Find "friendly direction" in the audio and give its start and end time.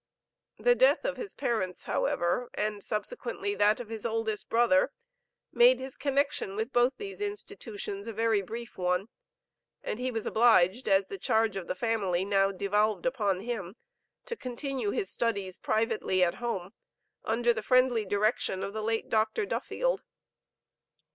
17.61-18.63